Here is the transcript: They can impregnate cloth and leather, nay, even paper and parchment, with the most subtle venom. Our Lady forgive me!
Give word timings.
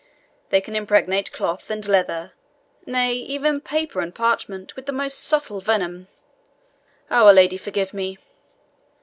They 0.49 0.61
can 0.61 0.75
impregnate 0.75 1.31
cloth 1.31 1.69
and 1.69 1.87
leather, 1.87 2.33
nay, 2.87 3.13
even 3.13 3.61
paper 3.61 3.99
and 3.99 4.15
parchment, 4.15 4.75
with 4.75 4.87
the 4.87 4.91
most 4.91 5.19
subtle 5.19 5.61
venom. 5.61 6.07
Our 7.11 7.31
Lady 7.33 7.57
forgive 7.57 7.93
me! 7.93 8.17